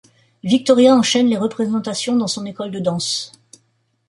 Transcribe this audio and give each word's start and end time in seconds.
Victoria 0.43 0.95
enchaîne 0.95 1.27
les 1.27 1.37
représentations 1.37 2.15
dans 2.15 2.25
son 2.25 2.47
école 2.47 2.71
de 2.71 2.79
danse. 2.79 3.33